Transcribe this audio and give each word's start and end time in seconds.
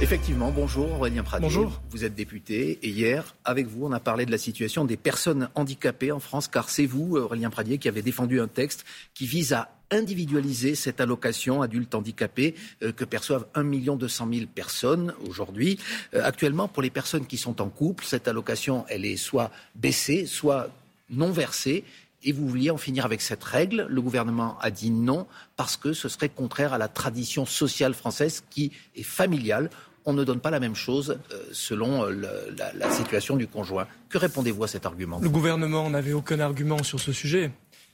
Effectivement, 0.00 0.52
bonjour 0.52 0.92
Aurélien 0.92 1.24
Pradier. 1.24 1.48
Bonjour. 1.48 1.82
Vous 1.90 2.04
êtes 2.04 2.14
député 2.14 2.78
et 2.82 2.88
hier, 2.88 3.34
avec 3.44 3.66
vous, 3.66 3.84
on 3.84 3.90
a 3.90 3.98
parlé 3.98 4.26
de 4.26 4.30
la 4.30 4.38
situation 4.38 4.84
des 4.84 4.96
personnes 4.96 5.48
handicapées 5.56 6.12
en 6.12 6.20
France, 6.20 6.46
car 6.46 6.70
c'est 6.70 6.86
vous, 6.86 7.16
Aurélien 7.16 7.50
Pradier, 7.50 7.78
qui 7.78 7.88
avez 7.88 8.00
défendu 8.00 8.40
un 8.40 8.46
texte 8.46 8.84
qui 9.12 9.26
vise 9.26 9.52
à 9.52 9.72
individualiser 9.90 10.76
cette 10.76 11.00
allocation 11.00 11.62
adulte 11.62 11.96
handicapé 11.96 12.54
euh, 12.84 12.92
que 12.92 13.04
perçoivent 13.04 13.46
1 13.56 13.64
200 13.64 14.28
000 14.32 14.46
personnes 14.54 15.14
aujourd'hui. 15.26 15.80
Euh, 16.14 16.22
actuellement, 16.22 16.68
pour 16.68 16.84
les 16.84 16.90
personnes 16.90 17.26
qui 17.26 17.36
sont 17.36 17.60
en 17.60 17.68
couple, 17.68 18.04
cette 18.04 18.28
allocation, 18.28 18.84
elle 18.88 19.04
est 19.04 19.16
soit 19.16 19.50
baissée, 19.74 20.26
soit 20.26 20.68
non 21.10 21.32
versée 21.32 21.82
et 22.24 22.32
vous 22.32 22.48
vouliez 22.48 22.70
en 22.70 22.76
finir 22.76 23.04
avec 23.04 23.20
cette 23.20 23.44
règle. 23.44 23.86
Le 23.88 24.00
gouvernement 24.00 24.58
a 24.60 24.70
dit 24.70 24.90
non 24.90 25.26
parce 25.56 25.76
que 25.76 25.92
ce 25.92 26.08
serait 26.08 26.28
contraire 26.28 26.72
à 26.72 26.78
la 26.78 26.88
tradition 26.88 27.46
sociale 27.46 27.94
française 27.94 28.44
qui 28.50 28.72
est 28.96 29.02
familiale. 29.02 29.70
On 30.04 30.12
ne 30.12 30.24
donne 30.24 30.40
pas 30.40 30.50
la 30.50 30.60
même 30.60 30.74
chose 30.74 31.18
euh, 31.32 31.42
selon 31.52 32.04
euh, 32.04 32.50
la, 32.74 32.90
situation 32.90 33.36
du 33.36 33.46
conjoint. 33.46 33.86
Que 34.08 34.18
répondez-vous 34.18 34.64
à 34.64 34.68
cet 34.68 34.86
argument? 34.86 35.20
Le 35.20 35.28
gouvernement 35.28 35.90
n'avait 35.90 36.14
aucun 36.14 36.40
argument 36.40 36.82
sur 36.82 36.98
ce 36.98 37.12
sujet. 37.12 37.50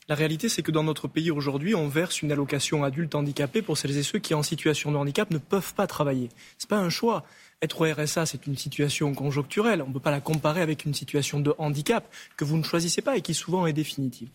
La 0.07 0.15
réalité, 0.15 0.51
c'est 0.51 0.63
que 0.63 0.71
dans 0.71 0.85
notre 0.85 1.09
pays 1.09 1.31
aujourd'hui, 1.31 1.75
on 1.75 1.89
verse 1.89 2.21
une 2.21 2.31
allocation 2.31 2.85
adulte 2.85 3.15
handicapé 3.15 3.63
pour 3.63 3.79
celles 3.79 3.97
et 3.97 4.03
ceux 4.03 4.19
qui, 4.19 4.35
en 4.35 4.43
situation 4.43 4.93
de 4.93 4.97
handicap, 4.97 5.31
ne 5.31 5.39
peuvent 5.39 5.73
pas 5.75 5.87
travailler. 5.87 6.29
Ce 6.59 6.67
n'est 6.67 6.69
pas 6.69 6.79
un 6.79 6.91
choix. 6.91 7.25
Être 7.63 7.81
au 7.81 7.93
RSA, 7.93 8.27
c'est 8.27 8.47
une 8.47 8.57
situation 8.57 9.15
conjoncturelle. 9.15 9.83
On 9.83 9.89
ne 9.89 9.93
peut 9.93 10.01
pas 10.01 10.11
la 10.11 10.21
comparer 10.21 10.61
avec 10.61 10.85
une 10.85 10.95
situation 10.95 11.41
de 11.41 11.55
handicap 11.59 12.07
que 12.37 12.45
vous 12.45 12.57
ne 12.57 12.63
choisissez 12.63 13.01
pas 13.01 13.17
et 13.17 13.23
qui 13.23 13.35
souvent 13.35 13.67
est 13.67 13.73
définitive. 13.73 14.29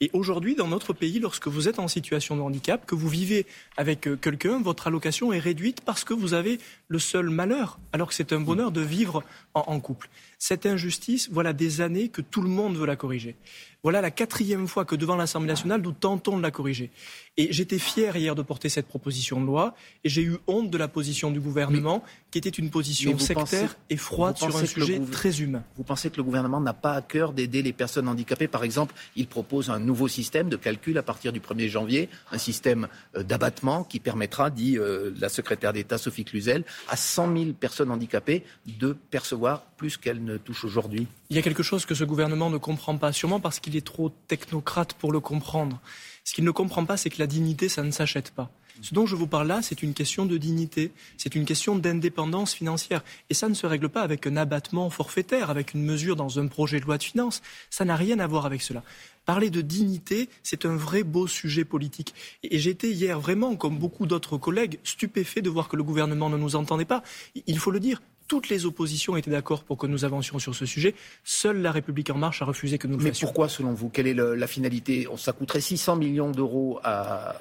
Et 0.00 0.10
aujourd'hui, 0.12 0.54
dans 0.54 0.68
notre 0.68 0.92
pays, 0.92 1.18
lorsque 1.18 1.48
vous 1.48 1.68
êtes 1.68 1.78
en 1.78 1.88
situation 1.88 2.36
de 2.36 2.42
handicap, 2.42 2.84
que 2.84 2.94
vous 2.94 3.08
vivez 3.08 3.46
avec 3.76 4.06
euh, 4.06 4.16
quelqu'un, 4.16 4.60
votre 4.60 4.86
allocation 4.86 5.32
est 5.32 5.38
réduite 5.38 5.80
parce 5.80 6.04
que 6.04 6.14
vous 6.14 6.34
avez 6.34 6.58
le 6.88 6.98
seul 6.98 7.30
malheur, 7.30 7.78
alors 7.92 8.08
que 8.08 8.14
c'est 8.14 8.32
un 8.32 8.40
bonheur 8.40 8.70
de 8.70 8.80
vivre 8.80 9.22
en, 9.54 9.80
couple. 9.80 10.08
Cette 10.38 10.66
injustice, 10.66 11.28
voilà 11.30 11.52
des 11.52 11.80
années 11.80 12.08
que 12.08 12.20
tout 12.20 12.42
le 12.42 12.48
monde 12.48 12.76
veut 12.76 12.86
la 12.86 12.96
corriger. 12.96 13.36
Voilà 13.82 14.00
la 14.00 14.10
quatrième 14.10 14.66
fois 14.66 14.84
que 14.84 14.96
devant 14.96 15.16
l'Assemblée 15.16 15.48
nationale, 15.48 15.80
nous 15.80 15.92
tentons 15.92 16.36
de 16.36 16.42
la 16.42 16.50
corriger. 16.50 16.90
Et 17.36 17.52
j'étais 17.52 17.80
fier 17.80 18.16
hier 18.16 18.36
de 18.36 18.42
porter 18.42 18.68
cette 18.68 18.86
proposition 18.86 19.40
de 19.40 19.46
loi 19.46 19.74
et 20.04 20.08
j'ai 20.08 20.22
eu 20.22 20.36
honte 20.46 20.70
de 20.70 20.78
la 20.78 20.86
position 20.86 21.32
du 21.32 21.40
gouvernement 21.40 22.04
qui 22.30 22.38
était 22.38 22.48
une 22.48 22.70
position 22.70 23.18
sectaire 23.18 23.76
et 23.90 23.96
froide 23.96 24.36
sur 24.36 24.56
un 24.56 24.64
sujet 24.64 25.00
très 25.10 25.40
humain. 25.40 25.64
Vous 25.76 25.82
pensez 25.82 26.10
que 26.10 26.16
le 26.16 26.22
gouvernement 26.22 26.60
n'a 26.60 26.74
pas 26.74 26.92
à 26.92 27.02
cœur 27.02 27.32
d'aider 27.32 27.62
les 27.62 27.72
personnes 27.72 28.06
handicapées? 28.06 28.46
Par 28.46 28.62
exemple, 28.62 28.94
il 29.16 29.26
propose 29.26 29.68
un 29.68 29.80
nouveau 29.80 30.06
système 30.06 30.48
de 30.48 30.56
calcul 30.56 30.96
à 30.96 31.02
partir 31.02 31.32
du 31.32 31.40
1er 31.40 31.68
janvier, 31.68 32.08
un 32.30 32.38
système 32.38 32.86
euh, 33.16 33.24
d'abattement 33.24 33.82
qui 33.82 33.98
permettra, 33.98 34.50
dit 34.50 34.78
euh, 34.78 35.12
la 35.18 35.28
secrétaire 35.28 35.72
d'État 35.72 35.98
Sophie 35.98 36.24
Cluzel, 36.24 36.62
à 36.88 36.96
100 36.96 37.36
000 37.36 37.52
personnes 37.54 37.90
handicapées 37.90 38.44
de 38.78 38.96
percevoir 39.10 39.62
plus 39.76 39.96
qu'elles 39.96 40.22
ne 40.22 40.36
touchent 40.36 40.64
aujourd'hui. 40.64 41.08
Il 41.30 41.36
y 41.36 41.38
a 41.40 41.42
quelque 41.42 41.64
chose 41.64 41.84
que 41.84 41.96
ce 41.96 42.04
gouvernement 42.04 42.48
ne 42.48 42.58
comprend 42.58 42.96
pas, 42.96 43.12
sûrement 43.12 43.40
parce 43.40 43.58
qu'il 43.58 43.76
est 43.76 43.84
trop 43.84 44.12
technocrate 44.28 44.92
pour 44.92 45.10
le 45.10 45.18
comprendre. 45.18 45.80
Ce 46.24 46.32
qu'il 46.32 46.44
ne 46.44 46.50
comprend 46.50 46.84
pas, 46.86 46.96
c'est 46.96 47.10
que 47.10 47.18
la 47.18 47.26
dignité, 47.26 47.68
ça 47.68 47.82
ne 47.82 47.90
s'achète 47.90 48.30
pas. 48.30 48.50
Ce 48.80 48.92
dont 48.92 49.06
je 49.06 49.14
vous 49.14 49.26
parle 49.26 49.46
là, 49.46 49.62
c'est 49.62 49.82
une 49.82 49.94
question 49.94 50.26
de 50.26 50.36
dignité, 50.36 50.90
c'est 51.16 51.34
une 51.34 51.44
question 51.44 51.76
d'indépendance 51.76 52.54
financière. 52.54 53.04
Et 53.30 53.34
ça 53.34 53.48
ne 53.48 53.54
se 53.54 53.66
règle 53.66 53.88
pas 53.88 54.02
avec 54.02 54.26
un 54.26 54.36
abattement 54.36 54.90
forfaitaire, 54.90 55.50
avec 55.50 55.74
une 55.74 55.84
mesure 55.84 56.16
dans 56.16 56.40
un 56.40 56.48
projet 56.48 56.80
de 56.80 56.86
loi 56.86 56.98
de 56.98 57.04
finances. 57.04 57.42
Ça 57.70 57.84
n'a 57.84 57.94
rien 57.94 58.18
à 58.18 58.26
voir 58.26 58.46
avec 58.46 58.62
cela. 58.62 58.82
Parler 59.26 59.50
de 59.50 59.60
dignité, 59.60 60.28
c'est 60.42 60.66
un 60.66 60.76
vrai 60.76 61.02
beau 61.02 61.26
sujet 61.26 61.64
politique. 61.64 62.14
Et 62.42 62.58
j'étais 62.58 62.90
hier 62.90 63.20
vraiment, 63.20 63.54
comme 63.54 63.78
beaucoup 63.78 64.06
d'autres 64.06 64.38
collègues, 64.38 64.80
stupéfait 64.82 65.42
de 65.42 65.50
voir 65.50 65.68
que 65.68 65.76
le 65.76 65.84
gouvernement 65.84 66.28
ne 66.28 66.36
nous 66.36 66.56
entendait 66.56 66.84
pas. 66.84 67.02
Il 67.46 67.58
faut 67.58 67.70
le 67.70 67.80
dire, 67.80 68.02
toutes 68.28 68.48
les 68.48 68.66
oppositions 68.66 69.16
étaient 69.16 69.30
d'accord 69.30 69.64
pour 69.64 69.76
que 69.76 69.86
nous 69.86 70.04
avancions 70.04 70.38
sur 70.38 70.54
ce 70.54 70.66
sujet. 70.66 70.94
Seule 71.24 71.60
la 71.60 71.72
République 71.72 72.10
en 72.10 72.18
marche 72.18 72.42
a 72.42 72.44
refusé 72.44 72.78
que 72.78 72.86
nous 72.86 72.98
le 72.98 73.04
Mais 73.04 73.12
pourquoi, 73.12 73.48
selon 73.48 73.72
vous 73.72 73.88
Quelle 73.88 74.06
est 74.06 74.14
la 74.14 74.46
finalité 74.46 75.06
Ça 75.16 75.32
coûterait 75.32 75.60
600 75.60 75.96
millions 75.96 76.30
d'euros 76.30 76.80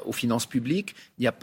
aux 0.06 0.14
finances 0.14 0.46
publiques. 0.46 0.96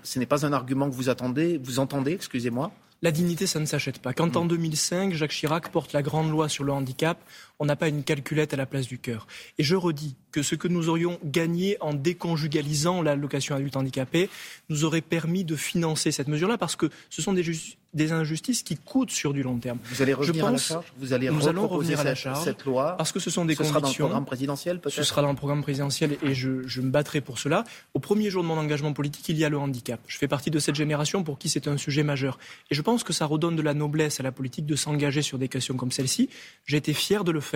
ce 0.02 0.18
n'est 0.18 0.26
pas 0.26 0.46
un 0.46 0.52
argument 0.52 0.88
que 0.88 0.94
vous 0.94 1.08
attendez, 1.08 1.58
vous 1.62 1.78
entendez, 1.78 2.12
excusez-moi 2.12 2.70
la 3.02 3.12
dignité, 3.12 3.46
ça 3.46 3.60
ne 3.60 3.64
s'achète 3.64 3.98
pas. 3.98 4.12
Quand 4.12 4.36
en 4.36 4.44
2005, 4.44 5.12
mm. 5.12 5.14
Jacques 5.14 5.30
Chirac 5.30 5.70
porte 5.70 5.92
la 5.92 6.02
grande 6.02 6.30
loi 6.30 6.48
sur 6.48 6.64
le 6.64 6.72
handicap, 6.72 7.18
on 7.60 7.66
n'a 7.66 7.76
pas 7.76 7.88
une 7.88 8.02
calculette 8.02 8.54
à 8.54 8.56
la 8.56 8.66
place 8.66 8.88
du 8.88 8.98
cœur. 8.98 9.26
Et 9.58 9.62
je 9.62 9.76
redis 9.76 10.16
que 10.32 10.42
ce 10.42 10.54
que 10.54 10.66
nous 10.66 10.88
aurions 10.88 11.18
gagné 11.24 11.76
en 11.80 11.92
déconjugalisant 11.92 13.02
l'allocation 13.02 13.54
adulte 13.54 13.76
handicapé 13.76 14.30
nous 14.70 14.84
aurait 14.84 15.00
permis 15.02 15.44
de 15.44 15.56
financer 15.56 16.10
cette 16.10 16.28
mesure-là 16.28 16.56
parce 16.56 16.76
que 16.76 16.88
ce 17.10 17.20
sont 17.20 17.32
des, 17.32 17.44
des 17.92 18.12
injustices 18.12 18.62
qui 18.62 18.76
coûtent 18.76 19.10
sur 19.10 19.32
du 19.32 19.42
long 19.42 19.58
terme. 19.58 19.78
Vous 19.84 20.00
allez 20.00 20.14
revenir 20.14 20.46
à 20.46 20.52
la 20.52 20.58
charge? 20.58 20.86
Vous 20.98 21.12
allez 21.12 21.28
Nous 21.30 21.48
allons 21.48 21.66
revenir 21.66 22.00
à 22.00 22.04
la 22.04 22.14
charge 22.14 22.44
cette 22.44 22.64
loi? 22.64 22.96
parce 22.96 23.12
que 23.12 23.20
ce 23.20 23.30
sont 23.30 23.44
des 23.44 23.54
ce 23.54 23.62
convictions. 23.62 23.80
Sera 23.80 23.80
dans 23.80 23.88
le 23.88 23.98
programme 23.98 24.26
présidentiel 24.26 24.80
peut-être? 24.80 24.94
Ce 24.94 25.02
sera 25.02 25.22
dans 25.22 25.30
le 25.30 25.36
programme 25.36 25.62
présidentiel 25.62 26.16
et 26.22 26.34
je, 26.34 26.66
je, 26.66 26.80
me 26.80 26.90
battrai 26.90 27.20
pour 27.20 27.38
cela. 27.38 27.64
Au 27.94 27.98
premier 27.98 28.30
jour 28.30 28.42
de 28.42 28.48
mon 28.48 28.56
engagement 28.56 28.92
politique, 28.92 29.28
il 29.28 29.36
y 29.36 29.44
a 29.44 29.48
le 29.48 29.58
handicap. 29.58 30.00
Je 30.06 30.16
fais 30.16 30.28
partie 30.28 30.50
de 30.50 30.58
cette 30.58 30.76
génération 30.76 31.24
pour 31.24 31.38
qui 31.38 31.48
c'est 31.48 31.68
un 31.68 31.76
sujet 31.76 32.04
majeur. 32.04 32.38
Et 32.70 32.74
je 32.74 32.82
pense 32.82 33.04
que 33.04 33.12
ça 33.12 33.26
redonne 33.26 33.56
de 33.56 33.62
la 33.62 33.74
noblesse 33.74 34.20
à 34.20 34.22
la 34.22 34.32
politique 34.32 34.66
de 34.66 34.76
s'engager 34.76 35.22
sur 35.22 35.38
des 35.38 35.48
questions 35.48 35.76
comme 35.76 35.90
celle-ci. 35.90 36.30
J'ai 36.66 36.76
été 36.76 36.94
fier 36.94 37.24
de 37.24 37.32
le 37.32 37.40
faire 37.40 37.49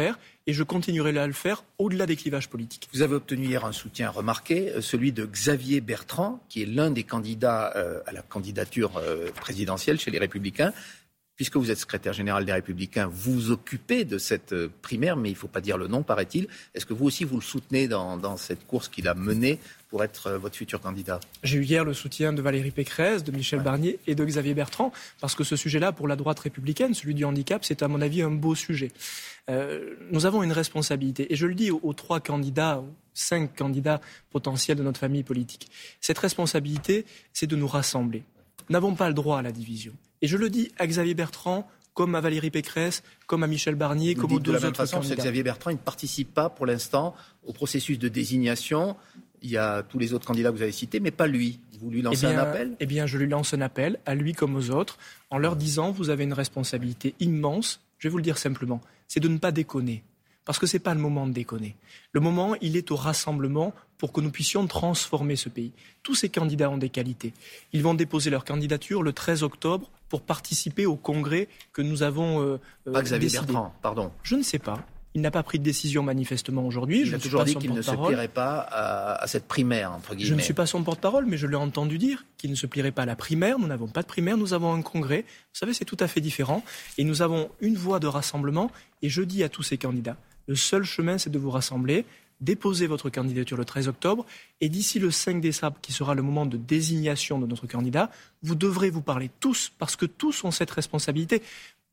et 0.47 0.53
je 0.53 0.62
continuerai 0.62 1.16
à 1.19 1.27
le 1.27 1.32
faire 1.32 1.65
au-delà 1.78 2.06
des 2.06 2.16
clivages 2.16 2.49
politiques. 2.49 2.88
Vous 2.93 3.03
avez 3.03 3.15
obtenu 3.15 3.47
hier 3.47 3.65
un 3.65 3.72
soutien 3.72 4.10
remarqué, 4.10 4.71
euh, 4.71 4.81
celui 4.81 5.12
de 5.12 5.25
Xavier 5.25 5.81
Bertrand, 5.81 6.41
qui 6.49 6.62
est 6.62 6.66
l'un 6.66 6.91
des 6.91 7.05
candidats 7.05 7.72
euh, 7.77 8.00
à 8.06 8.12
la 8.12 8.22
candidature 8.22 8.97
euh, 8.97 9.31
présidentielle 9.32 9.99
chez 9.99 10.10
les 10.10 10.19
Républicains 10.19 10.72
puisque 11.37 11.56
vous 11.56 11.71
êtes 11.71 11.78
secrétaire 11.78 12.12
général 12.12 12.45
des 12.45 12.53
Républicains, 12.53 13.09
vous 13.12 13.33
vous 13.33 13.50
occupez 13.50 14.05
de 14.05 14.19
cette 14.19 14.53
euh, 14.53 14.71
primaire, 14.83 15.17
mais 15.17 15.31
il 15.31 15.33
ne 15.33 15.39
faut 15.39 15.49
pas 15.49 15.61
dire 15.61 15.77
le 15.77 15.89
nom, 15.89 16.03
paraît-il. 16.03 16.47
Est-ce 16.75 16.87
que 16.87 16.95
vous 16.95 17.06
aussi, 17.06 17.25
vous 17.25 17.37
le 17.37 17.43
soutenez 17.43 17.89
dans, 17.89 18.37
cette 18.37 18.67
course 18.67 18.89
qu'il 18.89 19.09
a 19.09 19.15
menée 19.15 19.59
pour 19.91 20.05
être 20.05 20.28
euh, 20.28 20.39
votre 20.39 20.56
futur 20.56 20.81
candidat? 20.81 21.21
J'ai 21.43 21.59
eu 21.59 21.65
hier 21.65 21.84
le 21.84 21.94
soutien 21.94 22.33
de 22.33 22.41
Valérie 22.41 22.71
Pécresse, 22.71 23.25
de 23.25 23.33
Michel 23.33 23.61
Barnier 23.61 23.99
et 24.06 24.15
de 24.15 24.25
Xavier 24.25 24.55
Bertrand, 24.55 24.93
parce 25.21 25.34
que 25.34 25.44
ce 25.44 25.56
sujet-là, 25.56 25.93
pour 25.93 26.09
la 26.09 26.17
droite 26.17 26.39
républicaine, 26.39 26.94
celui 26.94 27.15
du 27.15 27.25
handicap, 27.25 27.65
c'est 27.65 27.83
à 27.83 27.89
mon 27.89 28.00
avis 28.00 28.23
un 28.23 28.31
beau 28.31 28.55
sujet. 28.55 28.93
Euh, 29.50 29.94
nous 30.11 30.27
avons 30.27 30.43
une 30.43 30.53
responsabilité, 30.53 31.33
et 31.33 31.37
je 31.37 31.47
le 31.47 31.55
dis 31.55 31.71
aux, 31.71 31.81
aux 31.83 31.94
trois 31.94 32.21
candidats, 32.21 32.78
aux 32.81 32.94
cinq 33.12 33.56
candidats 33.56 34.00
potentiels 34.31 34.78
de 34.78 34.83
notre 34.83 35.00
famille 35.00 35.23
politique. 35.23 35.69
Cette 36.00 36.19
responsabilité, 36.19 37.05
c'est 37.33 37.47
de 37.47 37.56
nous 37.56 37.69
rassembler. 37.69 38.23
Nous 38.69 38.73
n'avons 38.73 38.94
pas 38.94 39.09
le 39.09 39.15
droit 39.15 39.39
à 39.39 39.43
la 39.43 39.53
division. 39.53 39.93
Et 40.22 40.26
je 40.26 40.36
le 40.36 40.50
dis 40.50 40.70
à 40.78 40.86
Xavier 40.86 41.14
Bertrand, 41.14 41.69
comme 41.94 42.14
à 42.14 42.20
Valérie 42.20 42.50
Pécresse, 42.50 43.02
comme 43.26 43.42
à 43.42 43.47
Michel 43.47 43.76
Barnier, 43.76 44.14
comme 44.14 44.32
aux 44.32 44.41
deux 44.41 44.52
de 44.52 44.56
la 44.56 44.62
même 44.62 44.75
façon, 44.75 45.00
Xavier 45.00 45.42
Bertrand 45.42 45.70
il 45.70 45.75
ne 45.75 45.78
participe 45.78 46.34
pas 46.34 46.50
pour 46.50 46.66
l'instant 46.66 47.14
au 47.47 47.52
processus 47.52 47.98
de 47.98 48.08
désignation. 48.08 48.97
Il 49.42 49.50
y 49.50 49.56
a 49.56 49.82
tous 49.82 49.98
les 49.98 50.12
autres 50.12 50.26
candidats 50.26 50.50
que 50.50 50.56
vous 50.56 50.62
avez 50.62 50.72
cités, 50.72 51.00
mais 51.00 51.10
pas 51.10 51.26
lui. 51.26 51.60
Vous 51.80 51.91
lui 51.91 52.02
lancez 52.02 52.26
eh 52.26 52.34
un 52.34 52.38
appel? 52.38 52.76
Eh 52.80 52.86
bien, 52.86 53.06
je 53.06 53.19
lui 53.19 53.28
lance 53.28 53.52
un 53.54 53.60
appel, 53.60 53.98
à 54.06 54.14
lui 54.14 54.32
comme 54.32 54.56
aux 54.56 54.70
autres, 54.70 54.98
en 55.30 55.38
leur 55.38 55.54
disant 55.54 55.92
vous 55.92 56.10
avez 56.10 56.25
une 56.25 56.32
responsabilité 56.32 57.14
immense. 57.20 57.81
Je 57.98 58.08
vais 58.08 58.12
vous 58.12 58.19
le 58.19 58.22
dire 58.22 58.38
simplement, 58.38 58.81
c'est 59.06 59.20
de 59.20 59.28
ne 59.28 59.38
pas 59.38 59.52
déconner. 59.52 60.02
Parce 60.44 60.58
que 60.58 60.66
ce 60.66 60.76
n'est 60.76 60.82
pas 60.82 60.94
le 60.94 61.00
moment 61.00 61.26
de 61.26 61.32
déconner. 61.32 61.76
Le 62.12 62.20
moment, 62.20 62.54
il 62.60 62.76
est 62.76 62.91
au 62.91 62.96
rassemblement 62.96 63.72
pour 64.04 64.12
que 64.12 64.20
nous 64.20 64.31
puissions 64.31 64.66
transformer 64.66 65.34
ce 65.34 65.48
pays. 65.48 65.72
Tous 66.03 66.15
ces 66.15 66.28
candidats 66.28 66.69
ont 66.69 66.76
des 66.76 66.91
qualités. 66.91 67.32
Ils 67.72 67.82
vont 67.82 67.94
déposer 67.94 68.28
leur 68.28 68.44
candidature 68.44 69.03
le 69.03 69.15
13 69.15 69.42
octobre 69.42 69.91
pour 70.10 70.20
participer 70.20 70.84
au 70.84 70.94
congrès 70.94 71.48
que 71.72 71.81
nous 71.81 72.03
avons 72.03 72.43
euh, 72.43 72.60
euh 72.87 72.93
pas 72.93 73.00
Xavier 73.00 73.31
Bertrand, 73.31 73.72
pardon. 73.81 74.12
Je 74.22 74.37
ne 74.37 74.43
sais 74.43 74.59
pas. 74.59 74.87
Il 75.14 75.22
n'a 75.22 75.31
pas 75.31 75.43
pris 75.43 75.59
de 75.59 75.64
décision 75.64 76.03
manifestement 76.03 76.66
aujourd'hui. 76.66 77.04
Il 77.06 77.14
a 77.14 77.19
toujours 77.19 77.44
dit 77.44 77.54
qu'il 77.54 77.72
ne 77.72 77.81
se 77.81 77.93
plierait 77.93 78.28
pas 78.28 78.59
à, 78.59 79.26
cette 79.26 79.48
primaire, 79.48 79.93
entre 79.93 80.14
guillemets. 80.14 80.28
Je 80.28 80.34
ne 80.34 80.41
suis 80.43 80.53
pas 80.53 80.66
son 80.66 80.82
porte-parole, 80.82 81.25
mais 81.25 81.38
je 81.38 81.47
l'ai 81.47 81.56
entendu 81.56 81.97
dire 81.97 82.26
qu'il 82.37 82.50
ne 82.50 82.56
se 82.56 82.66
plierait 82.66 82.93
pas 82.93 83.05
à 83.05 83.06
la 83.06 83.17
primaire. 83.17 83.58
Nous 83.58 83.69
n'avons 83.69 83.88
pas 83.88 84.02
de 84.02 84.06
primaire, 84.06 84.37
nous 84.37 84.52
avons 84.52 84.75
un 84.75 84.82
congrès. 84.82 85.23
Vous 85.23 85.58
savez, 85.58 85.73
c'est 85.73 85.87
tout 85.87 85.96
à 85.99 86.08
fait 86.08 86.20
différent. 86.20 86.62
Et 86.99 87.05
nous 87.05 87.23
avons 87.23 87.49
une 87.62 87.76
voie 87.76 88.00
de 88.00 88.06
rassemblement. 88.06 88.70
Et 89.00 89.08
je 89.08 89.23
dis 89.23 89.43
à 89.43 89.49
tous 89.49 89.62
ces 89.62 89.79
candidats, 89.79 90.19
le 90.46 90.56
seul 90.56 90.84
chemin, 90.84 91.17
c'est 91.17 91.31
de 91.31 91.38
vous 91.38 91.50
rassembler, 91.50 92.05
déposer 92.40 92.86
votre 92.86 93.10
candidature 93.10 93.56
le 93.56 93.64
13 93.64 93.88
octobre, 93.88 94.26
et 94.60 94.69
d'ici 94.69 94.98
le 94.98 95.10
5 95.10 95.40
décembre, 95.40 95.76
qui 95.82 95.92
sera 95.92 96.14
le 96.14 96.22
moment 96.22 96.46
de 96.46 96.56
désignation 96.56 97.38
de 97.38 97.46
notre 97.46 97.66
candidat, 97.66 98.10
vous 98.42 98.54
devrez 98.54 98.90
vous 98.90 99.02
parler 99.02 99.31
tous, 99.40 99.72
parce 99.78 99.96
que 99.96 100.06
tous 100.06 100.44
ont 100.44 100.50
cette 100.50 100.70
responsabilité 100.70 101.42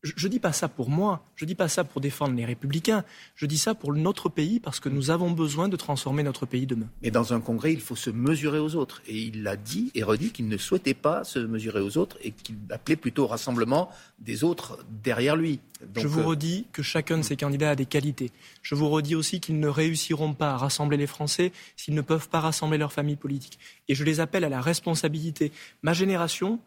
je 0.03 0.27
ne 0.27 0.31
dis 0.31 0.39
pas 0.39 0.51
ça 0.51 0.67
pour 0.67 0.89
moi, 0.89 1.23
je 1.35 1.45
ne 1.45 1.47
dis 1.47 1.55
pas 1.55 1.67
ça 1.67 1.83
pour 1.83 2.01
défendre 2.01 2.33
les 2.35 2.45
républicains, 2.45 3.03
je 3.35 3.45
dis 3.45 3.57
ça 3.57 3.75
pour 3.75 3.93
notre 3.93 4.29
pays 4.29 4.59
parce 4.59 4.79
que 4.79 4.89
nous 4.89 5.11
avons 5.11 5.29
besoin 5.29 5.69
de 5.69 5.75
transformer 5.75 6.23
notre 6.23 6.47
pays 6.47 6.65
demain. 6.65 6.87
Mais 7.03 7.11
dans 7.11 7.33
un 7.33 7.39
congrès, 7.39 7.71
il 7.71 7.81
faut 7.81 7.95
se 7.95 8.09
mesurer 8.09 8.57
aux 8.57 8.75
autres. 8.75 9.01
Et 9.07 9.17
il 9.17 9.43
l'a 9.43 9.55
dit 9.55 9.91
et 9.93 10.01
redit 10.01 10.31
qu'il 10.31 10.47
ne 10.47 10.57
souhaitait 10.57 10.95
pas 10.95 11.23
se 11.23 11.37
mesurer 11.37 11.81
aux 11.81 11.97
autres 11.97 12.17
et 12.23 12.31
qu'il 12.31 12.55
appelait 12.71 12.95
plutôt 12.95 13.25
au 13.25 13.27
rassemblement 13.27 13.89
des 14.19 14.43
autres 14.43 14.79
derrière 15.03 15.35
lui. 15.35 15.59
je 15.95 16.07
vous 16.07 16.21
euh, 16.21 16.25
redis 16.25 16.65
que 16.71 16.81
chacun 16.81 17.17
de 17.19 17.23
ces 17.23 17.35
candidats 17.35 17.71
a 17.71 17.75
des 17.75 17.85
qualités. 17.85 18.31
Je 18.63 18.73
vous 18.73 18.89
redis 18.89 19.15
aussi 19.15 19.39
qu'ils 19.39 19.59
ne 19.59 19.67
réussiront 19.67 20.33
pas 20.33 20.51
à 20.51 20.57
rassembler 20.57 20.97
les 20.97 21.07
Français 21.07 21.51
s'ils 21.75 21.93
ne 21.93 22.01
peuvent 22.01 22.29
pas 22.29 22.39
rassembler 22.39 22.79
leur 22.79 22.91
famille 22.91 23.15
politique. 23.17 23.59
Et 23.87 23.93
je 23.93 24.03
les 24.03 24.19
appelle 24.19 24.43
à 24.43 24.49
la 24.49 24.61
responsabilité. 24.61 25.51
Ma 25.83 25.93
génération, 25.93 26.59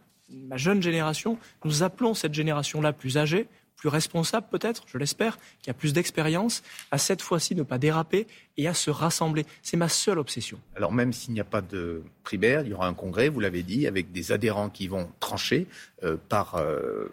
ma 0.48 0.56
jeune 0.56 0.82
génération, 0.82 1.38
nous 1.64 1.82
appelons 1.82 2.14
cette 2.14 2.34
génération-là 2.34 2.92
plus 2.92 3.18
âgée, 3.18 3.48
plus 3.76 3.88
responsable 3.88 4.46
peut-être, 4.50 4.84
je 4.86 4.98
l'espère, 4.98 5.38
qui 5.62 5.70
a 5.70 5.74
plus 5.74 5.92
d'expérience, 5.92 6.62
à 6.90 6.98
cette 6.98 7.22
fois-ci 7.22 7.54
ne 7.54 7.62
pas 7.62 7.78
déraper 7.78 8.26
et 8.56 8.68
à 8.68 8.74
se 8.74 8.90
rassembler. 8.90 9.46
C'est 9.62 9.76
ma 9.76 9.88
seule 9.88 10.18
obsession. 10.18 10.58
Alors 10.76 10.92
même 10.92 11.12
s'il 11.12 11.34
n'y 11.34 11.40
a 11.40 11.44
pas 11.44 11.60
de 11.60 12.02
primaire, 12.22 12.62
il 12.62 12.70
y 12.70 12.74
aura 12.74 12.86
un 12.86 12.94
congrès, 12.94 13.28
vous 13.28 13.40
l'avez 13.40 13.62
dit, 13.62 13.86
avec 13.86 14.12
des 14.12 14.32
adhérents 14.32 14.70
qui 14.70 14.88
vont 14.88 15.08
trancher 15.20 15.66
euh, 16.02 16.16
par 16.28 16.56
euh, 16.56 17.06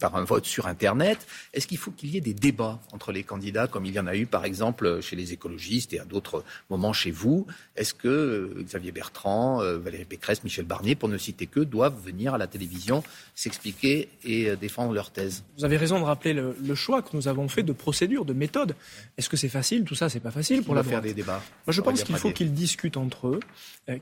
par 0.00 0.16
un 0.16 0.24
vote 0.24 0.46
sur 0.46 0.66
Internet. 0.66 1.28
Est-ce 1.54 1.68
qu'il 1.68 1.78
faut 1.78 1.92
qu'il 1.92 2.10
y 2.10 2.16
ait 2.16 2.20
des 2.20 2.34
débats 2.34 2.80
entre 2.92 3.12
les 3.12 3.22
candidats, 3.22 3.68
comme 3.68 3.86
il 3.86 3.94
y 3.94 4.00
en 4.00 4.08
a 4.08 4.16
eu 4.16 4.26
par 4.26 4.44
exemple 4.44 5.00
chez 5.00 5.14
les 5.14 5.32
écologistes 5.32 5.92
et 5.92 6.00
à 6.00 6.04
d'autres 6.04 6.42
moments 6.70 6.92
chez 6.92 7.12
vous? 7.12 7.46
Est-ce 7.76 7.94
que 7.94 8.08
euh, 8.08 8.62
Xavier 8.64 8.90
Bertrand, 8.90 9.58
Valérie 9.78 10.04
Pécresse, 10.04 10.42
Michel 10.42 10.64
Barnier, 10.64 10.96
pour 10.96 11.08
ne 11.08 11.16
citer 11.16 11.46
que, 11.46 11.60
doivent 11.60 12.00
venir 12.04 12.34
à 12.34 12.38
la 12.38 12.48
télévision 12.48 13.04
s'expliquer 13.36 14.08
et 14.24 14.56
défendre 14.56 14.92
leur 14.92 15.10
thèse? 15.10 15.44
Vous 15.56 15.64
avez 15.64 15.76
raison 15.76 16.00
de 16.00 16.04
rappeler 16.04 16.32
le, 16.34 16.74
choix 16.74 17.00
que 17.02 17.10
nous 17.14 17.28
avons 17.28 17.48
fait 17.48 17.62
de 17.62 17.72
procédure, 17.72 18.24
de 18.24 18.32
méthode. 18.32 18.74
Est-ce 19.16 19.28
que 19.28 19.36
c'est 19.36 19.48
facile? 19.48 19.84
Tout 19.84 19.94
ça, 19.94 20.08
c'est 20.08 20.20
pas 20.20 20.32
facile 20.32 20.64
pour 20.64 20.74
la 20.74 20.82
faire 20.86 21.02
des 21.02 21.14
débats. 21.14 21.42
Moi, 21.66 21.72
je 21.72 21.80
pense 21.80 22.02
qu'il 22.02 22.16
faut 22.16 22.30
qu'ils 22.30 22.54
discutent 22.54 22.96
entre 22.96 23.28
eux, 23.28 23.40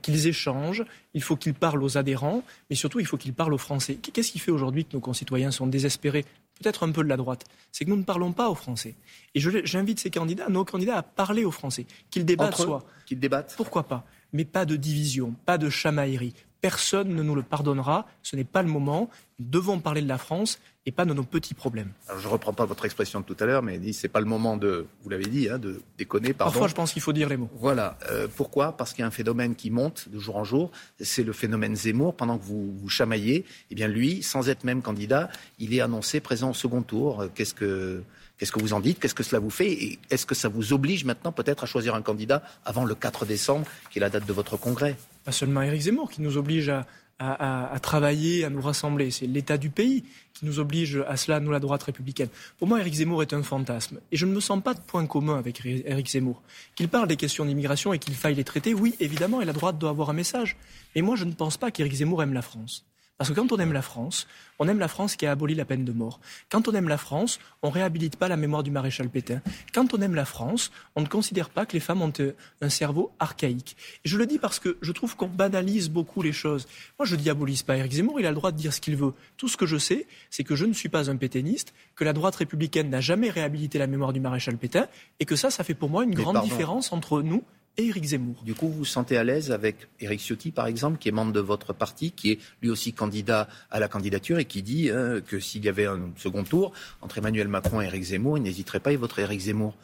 qu'ils 0.03 0.27
échangent. 0.27 0.85
Il 1.15 1.23
faut 1.23 1.37
qu'ils 1.37 1.55
parlent 1.55 1.83
aux 1.83 1.99
adhérents, 1.99 2.43
mais 2.71 2.77
surtout, 2.77 3.01
il 3.01 3.07
faut 3.07 3.17
qu'ils 3.17 3.35
parlent 3.35 3.55
aux 3.55 3.59
Français. 3.59 3.97
Qu'est-ce 3.97 4.33
qui 4.33 4.39
fait 4.39 4.51
aujourd'hui 4.51 4.85
que 4.85 4.93
nos 4.95 5.01
concitoyens 5.01 5.51
sont 5.51 5.67
désespérés, 5.67 6.25
peut-être 6.61 6.85
un 6.85 6.93
peu 6.93 7.03
de 7.03 7.09
la 7.09 7.17
droite, 7.17 7.45
c'est 7.73 7.85
que 7.85 7.91
nous 7.91 7.97
ne 7.97 8.03
parlons 8.03 8.33
pas 8.33 8.49
aux 8.49 8.55
Français. 8.55 8.95
Et 9.35 9.41
j'invite 9.41 10.01
ces 10.01 10.11
candidats, 10.11 10.49
nos 10.49 10.65
candidats, 10.65 10.99
à 10.99 11.03
parler 11.03 11.45
aux 11.45 11.51
Français, 11.51 11.87
qu'ils 12.11 12.25
débattent 12.25 12.57
soit. 12.57 12.85
Qu'ils 13.07 13.19
débattent 13.19 13.55
Pourquoi 13.57 13.85
pas? 13.85 14.05
Mais 14.33 14.45
pas 14.45 14.65
de 14.65 14.77
division, 14.77 15.35
pas 15.45 15.59
de 15.59 15.71
chamaillerie, 15.71 16.35
Personne 16.65 17.15
ne 17.15 17.23
nous 17.23 17.35
le 17.35 17.43
pardonnera. 17.43 18.07
Ce 18.23 18.37
n'est 18.37 18.43
pas 18.43 18.63
le 18.63 18.71
moment. 18.71 19.11
Nous 19.39 19.45
devons 19.51 19.81
parler 19.81 20.01
de 20.01 20.09
la 20.09 20.17
France 20.17 20.59
et 20.87 20.93
pas 20.93 21.05
de 21.05 21.13
nos 21.13 21.23
petits 21.23 21.53
problèmes. 21.53 21.93
Alors, 22.09 22.23
je 22.23 22.27
ne 22.27 22.33
reprends 22.33 22.55
pas 22.55 22.65
votre 22.65 22.87
expression 22.87 23.21
de 23.21 23.27
tout 23.27 23.37
à 23.39 23.45
l'heure, 23.45 23.63
mais 23.63 23.93
ce 23.93 24.07
n'est 24.07 24.11
pas 24.11 24.21
le 24.21 24.25
moment 24.25 24.57
de, 24.57 24.87
vous 25.03 25.11
l'avez 25.11 25.27
dit, 25.27 25.51
hein, 25.51 25.59
de 25.59 25.83
déconner. 25.99 26.33
Pardon. 26.33 26.53
Parfois, 26.53 26.69
je 26.69 26.75
pense 26.75 26.95
qu'il 26.95 27.03
faut 27.03 27.13
dire 27.13 27.29
les 27.29 27.37
mots. 27.37 27.51
Voilà. 27.57 27.99
Euh, 28.11 28.29
pourquoi? 28.35 28.79
Parce 28.79 28.95
qu'il 28.95 29.01
y 29.01 29.05
a 29.05 29.07
un 29.07 29.11
phénomène 29.11 29.55
qui 29.57 29.71
monte 29.71 30.09
de 30.09 30.19
jour 30.19 30.37
en 30.39 30.45
jour. 30.45 30.71
C'est 30.99 31.23
le 31.23 31.35
phénomène 31.35 31.77
Zemmour. 31.77 32.17
Pendant 32.17 32.39
que 32.39 32.45
vous 32.45 32.75
vous 32.75 32.89
chamaillez, 32.89 33.45
eh 33.71 33.75
bien 33.75 33.87
lui, 33.87 34.23
sans 34.23 34.49
être 34.49 34.65
même 34.65 34.81
candidat, 34.81 35.29
il 35.59 35.75
est 35.75 35.83
annoncé 35.83 36.21
présent 36.21 36.53
au 36.53 36.55
second 36.55 36.81
tour. 36.81 37.21
Euh, 37.21 37.29
qu'est-ce 37.35 37.53
que 37.53 38.03
Qu'est-ce 38.39 38.53
que 38.53 38.61
vous 38.61 38.73
en 38.73 38.81
dites? 38.81 38.99
Qu'est-ce 38.99 39.15
que 39.15 39.23
cela 39.23 39.39
vous 39.39 39.51
fait? 39.51 39.73
Et 39.73 39.99
est-ce 40.11 40.27
que 40.27 40.35
ça 40.35 40.49
vous 40.49 40.73
oblige 40.73 41.05
maintenant 41.05 41.33
peut-être 41.33 41.65
à 41.65 41.67
choisir 41.67 41.95
un 41.95 42.03
candidat 42.03 42.43
avant 42.65 42.85
le 42.85 42.95
4 42.95 43.27
décembre, 43.27 43.67
qui 43.91 43.99
est 43.99 44.01
la 44.01 44.11
date 44.11 44.27
de 44.27 44.33
votre 44.33 44.57
congrès? 44.57 44.97
Pas 45.25 45.33
seulement 45.33 45.63
Éric 45.63 45.83
Zemmour 45.83 46.11
qui 46.11 46.21
nous 46.21 46.37
oblige 46.37 46.69
à, 46.69 46.85
à, 47.19 47.79
travailler, 47.79 48.45
à 48.45 48.51
nous 48.51 48.61
rassembler. 48.61 49.11
C'est 49.11 49.27
l'état 49.27 49.57
du 49.57 49.71
pays 49.71 50.05
qui 50.33 50.47
nous 50.47 50.59
oblige 50.59 51.03
à 51.07 51.17
cela, 51.17 51.41
nous, 51.41 51.51
la 51.51 51.61
droite 51.61 51.85
républicaine. 51.85 52.29
Pour 52.59 52.67
moi, 52.67 52.81
Éric 52.81 52.95
Zemmour 52.95 53.23
est 53.23 53.33
un 53.33 53.43
fantasme. 53.43 54.01
Et 54.11 54.17
je 54.17 54.27
ne 54.27 54.33
me 54.33 54.41
sens 54.41 54.63
pas 54.63 54.75
de 54.75 54.81
point 54.81 55.07
commun 55.07 55.39
avec 55.39 55.65
Éric 55.65 56.11
Zemmour. 56.11 56.43
Qu'il 56.75 56.89
parle 56.89 57.07
des 57.07 57.17
questions 57.17 57.45
d'immigration 57.45 57.93
et 57.93 57.99
qu'il 57.99 58.15
faille 58.15 58.35
les 58.35 58.45
traiter, 58.45 58.75
oui, 58.75 58.95
évidemment, 59.01 59.41
et 59.41 59.45
la 59.45 59.53
droite 59.53 59.79
doit 59.79 59.91
avoir 59.91 60.11
un 60.11 60.15
message. 60.15 60.57
Mais 60.97 61.03
moi, 61.03 61.17
je 61.17 61.25
ne 61.25 61.33
pense 61.33 61.57
pas 61.57 61.71
qu'Éric 61.71 61.95
Zemmour 61.95 62.23
aime 62.23 62.33
la 62.33 62.43
France. 62.43 62.85
Parce 63.17 63.31
que 63.31 63.35
quand 63.35 63.53
on 63.53 63.59
aime 63.59 63.73
la 63.73 63.83
France, 63.83 64.27
on 64.59 64.67
aime 64.67 64.81
la 64.81 64.89
France 64.89 65.15
qui 65.15 65.25
a 65.25 65.31
aboli 65.31 65.55
la 65.55 65.65
peine 65.65 65.85
de 65.85 65.93
mort. 65.93 66.19
Quand 66.51 66.67
on 66.67 66.73
aime 66.73 66.89
la 66.89 66.99
France, 66.99 67.39
on 67.63 67.71
réhabilite 67.71 68.17
pas 68.17 68.27
la 68.27 68.37
mémoire 68.37 68.65
du 68.65 68.73
maréchal 68.73 69.09
Pétain. 69.09 69.41
Quand 69.73 69.95
on 69.95 70.01
aime 70.01 70.17
la 70.17 70.25
France, 70.25 70.73
on 70.97 71.01
ne 71.01 71.07
considère 71.07 71.51
pas 71.51 71.65
que 71.65 71.75
les 71.75 71.81
femmes 71.81 72.03
ont 72.03 72.13
un 72.61 72.69
cerveau 72.69 73.13
archaïque. 73.21 73.77
Et 74.05 74.09
je 74.09 74.19
le 74.19 74.27
dis 74.27 74.39
parce 74.39 74.59
que 74.59 74.79
je 74.83 74.91
trouve 74.91 75.15
qu'on 75.15 75.29
banalise 75.29 75.91
beaucoup 75.91 76.23
les 76.23 76.33
choses. 76.33 76.67
Moi, 76.99 77.07
je 77.07 77.15
diabolise 77.15 77.63
pas 77.63 77.77
Éric 77.77 77.93
Zemmour, 77.93 78.19
il 78.19 78.27
a 78.27 78.31
le 78.31 78.37
droit 78.37 78.51
de 78.51 78.57
dire 78.57 78.73
ce 78.73 78.81
qu'il 78.81 78.97
veut. 78.97 79.15
Tout 79.37 79.47
ce 79.47 79.57
que 79.57 79.67
je 79.67 79.77
sais, 79.77 80.09
c'est 80.29 80.43
que 80.43 80.57
je 80.57 80.65
ne 80.67 80.73
suis 80.73 80.89
pas 80.89 81.09
un 81.09 81.17
pétainiste, 81.17 81.73
que 81.95 82.03
la 82.03 82.13
droite 82.13 82.35
républicaine 82.35 82.91
n'a 82.91 83.01
jamais 83.01 83.31
réhabilité 83.31 83.79
la 83.79 83.87
mémoire 83.87 84.13
du 84.13 84.19
maréchal 84.19 84.57
Pétain, 84.57 84.89
et 85.21 85.25
que 85.25 85.37
ça, 85.37 85.51
ça 85.51 85.63
fait 85.63 85.75
pour 85.75 85.89
moi 85.89 86.03
une 86.03 86.15
grande 86.15 86.43
différence 86.43 86.93
entre 86.93 87.23
nous 87.23 87.45
et 87.77 87.87
Éric 87.87 88.05
Zemmour. 88.05 88.37
Du 88.45 88.55
coup, 88.55 88.69
vous 88.69 88.79
vous 88.79 88.85
sentez 88.85 89.17
à 89.17 89.25
l'aise 89.25 89.51
avec 89.51 89.89
Éric 90.01 90.21
Ciotti, 90.21 90.51
par 90.53 90.67
exemple, 90.67 90.99
qui 90.99 91.09
est 91.09 91.13
membre 91.13 91.33
de 91.33 91.41
votre 91.41 91.73
parti, 91.73 92.13
qui 92.13 92.33
est 92.33 92.39
lui 92.63 92.71
aussi 92.71 92.93
candidat 92.93 93.49
à 93.71 93.81
la 93.81 93.89
candidature 93.89 94.39
et 94.39 94.45
qui 94.45 94.63
dit 94.63 94.91
hein, 94.91 95.21
que 95.27 95.41
s'il 95.41 95.65
y 95.65 95.69
avait 95.69 95.87
un 95.87 96.11
second 96.17 96.45
tour 96.45 96.73
entre 97.01 97.19
Emmanuel 97.19 97.49
Macron 97.49 97.81
et 97.81 97.87
Éric 97.87 98.05
Zemmour, 98.05 98.39
il 98.39 98.43
n'hésiterait 98.43 98.81
pas 98.81 98.91
à 98.91 98.97
voter 98.97 99.23
Éric 99.23 99.41
Zemmour. 99.41 99.75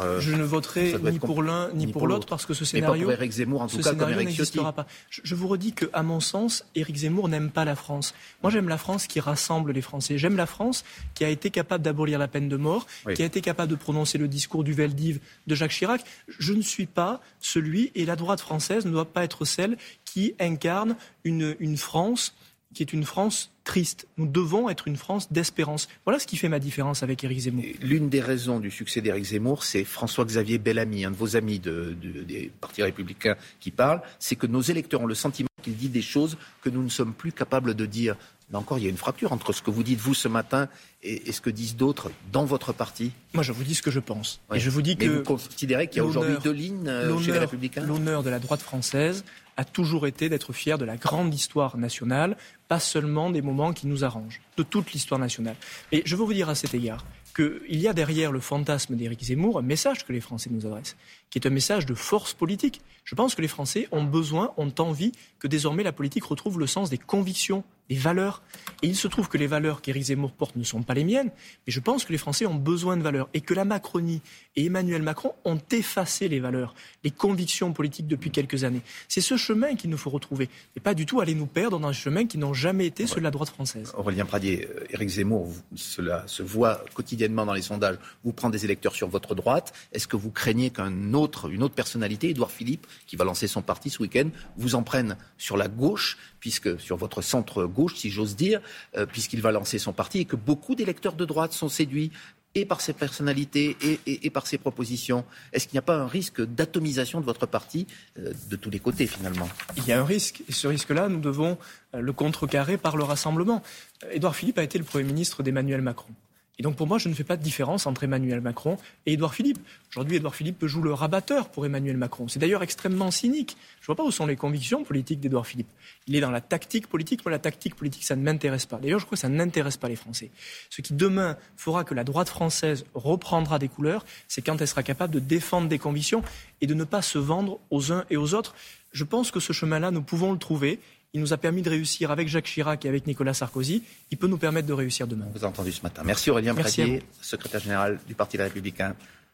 Euh, 0.00 0.20
je 0.20 0.34
ne 0.34 0.42
voterai 0.42 0.94
ni 1.10 1.18
pour 1.18 1.42
l'un 1.42 1.70
ni, 1.74 1.86
pour 1.86 2.06
l'autre 2.06 2.26
parce 2.26 2.46
que 2.46 2.54
ce 2.54 2.64
scénario. 2.64 3.08
Mais 3.08 3.16
pas 3.16 3.30
Zemmour, 3.30 3.62
en 3.62 3.66
tout 3.66 3.78
cas, 3.78 3.92
n'existera 3.92 4.72
pas. 4.72 4.86
Je, 5.10 5.34
vous 5.34 5.48
redis 5.48 5.72
que, 5.72 5.86
à 5.92 6.02
mon 6.02 6.20
sens, 6.20 6.64
Éric 6.74 6.96
Zemmour 6.96 7.28
n'aime 7.28 7.50
pas 7.50 7.64
la 7.64 7.76
France. 7.76 8.14
Moi, 8.42 8.50
j'aime 8.50 8.68
la 8.68 8.78
France 8.78 9.06
qui 9.06 9.20
rassemble 9.20 9.72
les 9.72 9.82
Français. 9.82 10.18
J'aime 10.18 10.36
la 10.36 10.46
France 10.46 10.84
qui 11.14 11.24
a 11.24 11.28
été 11.28 11.50
capable 11.50 11.84
d'abolir 11.84 12.18
la 12.18 12.28
peine 12.28 12.48
de 12.48 12.56
mort, 12.56 12.86
qui 13.14 13.22
a 13.22 13.26
été 13.26 13.40
capable 13.40 13.70
de 13.70 13.76
prononcer 13.76 14.18
le 14.18 14.28
discours 14.28 14.64
du 14.64 14.72
Veldiv 14.72 15.20
de 15.46 15.54
Jacques 15.54 15.72
Chirac. 15.72 16.02
Je 16.28 16.52
ne 16.52 16.62
suis 16.62 16.86
pas 16.86 17.20
celui, 17.38 17.92
et 17.94 18.04
la 18.04 18.16
droite 18.16 18.40
française 18.40 18.86
ne 18.86 18.90
doit 18.90 19.12
pas 19.12 19.24
être 19.24 19.44
celle 19.44 19.76
qui 20.04 20.34
incarne 20.40 20.96
une, 21.24 21.54
une 21.60 21.76
France 21.76 22.34
qui 22.74 22.82
est 22.82 22.92
une 22.92 23.04
France 23.04 23.52
triste. 23.64 24.06
Nous 24.16 24.26
devons 24.26 24.68
être 24.68 24.88
une 24.88 24.96
France 24.96 25.32
d'espérance. 25.32 25.88
Voilà 26.04 26.18
ce 26.18 26.26
qui 26.26 26.36
fait 26.36 26.48
ma 26.48 26.58
différence 26.58 27.02
avec 27.02 27.22
Éric 27.24 27.40
Zemmour. 27.40 27.64
L'une 27.82 28.08
des 28.08 28.20
raisons 28.20 28.60
du 28.60 28.70
succès 28.70 29.00
d'Éric 29.00 29.24
Zemmour, 29.24 29.64
c'est 29.64 29.84
François-Xavier 29.84 30.58
Bellamy, 30.58 31.04
un 31.04 31.10
de 31.10 31.16
vos 31.16 31.36
amis 31.36 31.58
des 31.58 32.50
partis 32.60 32.82
républicains 32.82 33.36
qui 33.58 33.70
parle, 33.70 34.00
c'est 34.18 34.36
que 34.36 34.46
nos 34.46 34.62
électeurs 34.62 35.02
ont 35.02 35.06
le 35.06 35.14
sentiment 35.14 35.49
qu'il 35.60 35.76
dit 35.76 35.88
des 35.88 36.02
choses 36.02 36.36
que 36.62 36.70
nous 36.70 36.82
ne 36.82 36.88
sommes 36.88 37.12
plus 37.12 37.32
capables 37.32 37.74
de 37.74 37.86
dire. 37.86 38.16
Là 38.52 38.58
encore, 38.58 38.78
il 38.78 38.84
y 38.84 38.86
a 38.88 38.90
une 38.90 38.96
fracture 38.96 39.32
entre 39.32 39.52
ce 39.52 39.62
que 39.62 39.70
vous 39.70 39.84
dites 39.84 40.00
vous 40.00 40.14
ce 40.14 40.26
matin 40.26 40.68
et, 41.02 41.30
ce 41.30 41.40
que 41.40 41.50
disent 41.50 41.76
d'autres 41.76 42.10
dans 42.32 42.44
votre 42.44 42.72
parti. 42.72 43.12
Moi, 43.32 43.44
je 43.44 43.52
vous 43.52 43.62
dis 43.62 43.76
ce 43.76 43.82
que 43.82 43.92
je 43.92 44.00
pense. 44.00 44.40
Et 44.52 44.58
je 44.58 44.70
vous 44.70 44.82
dis 44.82 44.96
que 44.96 45.06
vous 45.06 45.22
considérez 45.22 45.86
qu'il 45.86 45.98
y 45.98 46.00
a 46.00 46.04
aujourd'hui 46.04 46.36
deux 46.42 46.50
lignes 46.50 46.88
euh, 46.88 47.16
chez 47.20 47.30
les 47.30 47.38
Républicains? 47.38 47.86
L'honneur 47.86 48.24
de 48.24 48.30
la 48.30 48.40
droite 48.40 48.60
française 48.60 49.24
a 49.56 49.64
toujours 49.64 50.06
été 50.06 50.28
d'être 50.28 50.52
fier 50.52 50.78
de 50.78 50.84
la 50.84 50.96
grande 50.96 51.32
histoire 51.34 51.76
nationale, 51.76 52.36
pas 52.66 52.80
seulement 52.80 53.30
des 53.30 53.42
moments 53.42 53.72
qui 53.72 53.86
nous 53.86 54.04
arrangent, 54.04 54.40
de 54.56 54.62
toute 54.62 54.92
l'histoire 54.92 55.20
nationale. 55.20 55.56
Et 55.92 56.02
je 56.04 56.16
veux 56.16 56.24
vous 56.24 56.32
dire 56.32 56.48
à 56.48 56.54
cet 56.54 56.74
égard 56.74 57.04
qu'il 57.40 57.80
y 57.80 57.88
a 57.88 57.92
derrière 57.92 58.32
le 58.32 58.40
fantasme 58.40 58.96
d'Éric 58.96 59.24
Zemmour 59.24 59.58
un 59.58 59.62
message 59.62 60.04
que 60.04 60.12
les 60.12 60.20
Français 60.20 60.50
nous 60.52 60.66
adressent, 60.66 60.96
qui 61.30 61.38
est 61.38 61.46
un 61.46 61.50
message 61.50 61.86
de 61.86 61.94
force 61.94 62.34
politique. 62.34 62.82
Je 63.04 63.14
pense 63.14 63.34
que 63.34 63.42
les 63.42 63.48
Français 63.48 63.88
ont 63.92 64.04
besoin, 64.04 64.52
ont 64.56 64.72
envie 64.78 65.12
que 65.38 65.48
désormais 65.48 65.82
la 65.82 65.92
politique 65.92 66.24
retrouve 66.24 66.58
le 66.58 66.66
sens 66.66 66.90
des 66.90 66.98
convictions, 66.98 67.64
des 67.90 67.96
valeurs. 67.96 68.40
Et 68.82 68.86
il 68.86 68.96
se 68.96 69.08
trouve 69.08 69.28
que 69.28 69.36
les 69.36 69.48
valeurs 69.48 69.82
qu'Éric 69.82 70.04
Zemmour 70.04 70.32
porte 70.32 70.56
ne 70.56 70.64
sont 70.64 70.82
pas 70.82 70.94
les 70.94 71.04
miennes, 71.04 71.30
mais 71.66 71.72
je 71.72 71.80
pense 71.80 72.04
que 72.04 72.12
les 72.12 72.18
Français 72.18 72.46
ont 72.46 72.54
besoin 72.54 72.96
de 72.96 73.02
valeurs 73.02 73.28
et 73.34 73.42
que 73.42 73.52
la 73.52 73.66
Macronie 73.66 74.22
et 74.56 74.66
Emmanuel 74.66 75.02
Macron 75.02 75.34
ont 75.44 75.58
effacé 75.72 76.28
les 76.28 76.40
valeurs, 76.40 76.74
les 77.04 77.10
convictions 77.10 77.72
politiques 77.72 78.06
depuis 78.06 78.30
quelques 78.30 78.64
années. 78.64 78.80
C'est 79.08 79.20
ce 79.20 79.36
chemin 79.36 79.74
qu'il 79.74 79.90
nous 79.90 79.98
faut 79.98 80.08
retrouver 80.08 80.48
et 80.76 80.80
pas 80.80 80.94
du 80.94 81.04
tout 81.04 81.20
aller 81.20 81.34
nous 81.34 81.46
perdre 81.46 81.78
dans 81.78 81.88
un 81.88 81.92
chemin 81.92 82.26
qui 82.26 82.38
n'ont 82.38 82.54
jamais 82.54 82.86
été 82.86 83.06
ceux 83.06 83.16
de 83.16 83.24
la 83.24 83.30
droite 83.30 83.50
française. 83.50 83.92
Aurélien 83.96 84.24
Pradier, 84.24 84.68
euh, 84.70 84.84
Éric 84.90 85.08
Zemmour, 85.08 85.48
cela 85.74 86.22
se 86.26 86.42
voit 86.42 86.84
quotidiennement 86.94 87.44
dans 87.44 87.54
les 87.54 87.62
sondages, 87.62 87.98
vous 88.24 88.32
prend 88.32 88.50
des 88.50 88.64
électeurs 88.64 88.94
sur 88.94 89.08
votre 89.08 89.34
droite. 89.34 89.74
Est-ce 89.92 90.06
que 90.06 90.16
vous 90.16 90.30
craignez 90.30 90.70
qu'un 90.70 91.12
autre, 91.12 91.50
une 91.50 91.64
autre 91.64 91.74
personnalité, 91.74 92.30
Édouard 92.30 92.52
Philippe, 92.52 92.86
qui 93.06 93.16
va 93.16 93.24
lancer 93.24 93.48
son 93.48 93.62
parti 93.62 93.90
ce 93.90 94.00
week-end, 94.00 94.30
vous 94.56 94.76
en 94.76 94.84
prenne 94.84 95.16
sur 95.38 95.56
la 95.56 95.68
gauche, 95.68 96.18
puisque 96.38 96.80
sur 96.80 96.96
votre 96.96 97.20
centre 97.20 97.64
gauche, 97.64 97.79
si 97.88 98.10
j'ose 98.10 98.36
dire, 98.36 98.60
euh, 98.96 99.06
puisqu'il 99.06 99.40
va 99.40 99.52
lancer 99.52 99.78
son 99.78 99.92
parti, 99.92 100.20
et 100.20 100.24
que 100.24 100.36
beaucoup 100.36 100.74
d'électeurs 100.74 101.14
de 101.14 101.24
droite 101.24 101.52
sont 101.52 101.68
séduits 101.68 102.10
et 102.56 102.64
par 102.64 102.80
ses 102.80 102.92
personnalités 102.92 103.76
et, 104.06 104.30
par 104.30 104.46
ses 104.46 104.58
propositions. 104.58 105.24
Est-ce 105.52 105.68
qu'il 105.68 105.76
n'y 105.76 105.78
a 105.78 105.82
pas 105.82 105.96
un 105.96 106.08
risque 106.08 106.44
d'atomisation 106.44 107.20
de 107.20 107.24
votre 107.24 107.46
parti 107.46 107.86
euh, 108.18 108.32
de 108.50 108.56
tous 108.56 108.70
les 108.70 108.80
côtés 108.80 109.06
finalement? 109.06 109.48
Il 109.76 109.86
y 109.86 109.92
a 109.92 110.00
un 110.00 110.04
risque, 110.04 110.42
et 110.48 110.52
ce 110.52 110.66
risque-là, 110.66 111.08
nous 111.08 111.20
devons 111.20 111.58
euh, 111.94 112.00
le 112.00 112.12
contrecarrer 112.12 112.76
par 112.76 112.96
le 112.96 113.04
rassemblement. 113.04 113.62
Édouard 114.10 114.34
Philippe 114.34 114.58
a 114.58 114.64
été 114.64 114.78
le 114.78 114.84
Premier 114.84 115.04
ministre 115.04 115.42
d'Emmanuel 115.42 115.80
Macron. 115.80 116.12
Et 116.60 116.62
donc 116.62 116.76
pour 116.76 116.86
moi, 116.86 116.98
je 116.98 117.08
ne 117.08 117.14
fais 117.14 117.24
pas 117.24 117.38
de 117.38 117.42
différence 117.42 117.86
entre 117.86 118.04
Emmanuel 118.04 118.42
Macron 118.42 118.76
et 119.06 119.14
Édouard 119.14 119.34
Philippe. 119.34 119.58
Aujourd'hui, 119.92 120.16
Édouard 120.16 120.34
Philippe 120.34 120.66
joue 120.66 120.82
le 120.82 120.92
rabatteur 120.92 121.48
pour 121.48 121.64
Emmanuel 121.64 121.96
Macron. 121.96 122.28
C'est 122.28 122.38
d'ailleurs 122.38 122.62
extrêmement 122.62 123.10
cynique. 123.10 123.56
Je 123.80 123.84
ne 123.84 123.86
vois 123.86 123.96
pas 123.96 124.04
où 124.04 124.10
sont 124.10 124.26
les 124.26 124.36
convictions 124.36 124.84
politiques 124.84 125.20
d'Édouard 125.20 125.46
Philippe. 125.46 125.70
Il 126.06 126.16
est 126.16 126.20
dans 126.20 126.30
la 126.30 126.42
tactique 126.42 126.86
politique. 126.86 127.24
Moi, 127.24 127.32
la 127.32 127.38
tactique 127.38 127.76
politique, 127.76 128.04
ça 128.04 128.14
ne 128.14 128.20
m'intéresse 128.22 128.66
pas. 128.66 128.76
D'ailleurs, 128.76 128.98
je 128.98 129.06
crois 129.06 129.16
que 129.16 129.20
ça 129.22 129.30
n'intéresse 129.30 129.78
pas 129.78 129.88
les 129.88 129.96
Français. 129.96 130.30
Ce 130.68 130.82
qui 130.82 130.92
demain 130.92 131.38
fera 131.56 131.82
que 131.82 131.94
la 131.94 132.04
droite 132.04 132.28
française 132.28 132.84
reprendra 132.92 133.58
des 133.58 133.68
couleurs, 133.68 134.04
c'est 134.28 134.42
quand 134.42 134.60
elle 134.60 134.68
sera 134.68 134.82
capable 134.82 135.14
de 135.14 135.18
défendre 135.18 135.66
des 135.66 135.78
convictions 135.78 136.22
et 136.60 136.66
de 136.66 136.74
ne 136.74 136.84
pas 136.84 137.00
se 137.00 137.16
vendre 137.16 137.58
aux 137.70 137.90
uns 137.90 138.04
et 138.10 138.18
aux 138.18 138.34
autres. 138.34 138.54
Je 138.92 139.04
pense 139.04 139.30
que 139.30 139.40
ce 139.40 139.54
chemin-là, 139.54 139.92
nous 139.92 140.02
pouvons 140.02 140.30
le 140.30 140.38
trouver. 140.38 140.78
Il 141.12 141.20
nous 141.20 141.32
a 141.32 141.36
permis 141.36 141.62
de 141.62 141.70
réussir 141.70 142.12
avec 142.12 142.28
Jacques 142.28 142.44
Chirac 142.44 142.84
et 142.84 142.88
avec 142.88 143.06
Nicolas 143.06 143.34
Sarkozy. 143.34 143.82
Il 144.12 144.18
peut 144.18 144.28
nous 144.28 144.38
permettre 144.38 144.68
de 144.68 144.72
réussir 144.72 145.08
demain. 145.08 145.26
vous 145.32 145.38
avez 145.38 145.46
entendu 145.46 145.72
ce 145.72 145.82
matin. 145.82 146.02
Merci 146.04 146.30
Aurélien 146.30 146.54
Pradier, 146.54 147.02
secrétaire 147.20 147.60
général 147.60 147.98
du 148.06 148.14
Parti 148.14 148.36
Les 148.36 148.44
Républicains. 148.44 148.94